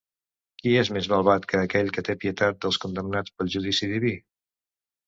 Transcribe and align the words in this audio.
Qui 0.61 0.71
és 0.83 0.89
més 0.95 1.09
malvat 1.11 1.45
que 1.51 1.61
aquell 1.65 1.93
que 1.99 2.05
té 2.09 2.17
pietat 2.25 2.59
dels 2.67 2.83
condemnats 2.87 3.37
per 3.37 3.51
judici 3.59 3.93
diví? 3.97 4.21